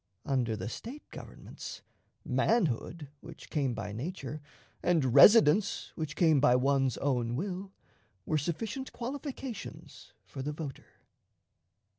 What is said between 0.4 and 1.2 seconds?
the State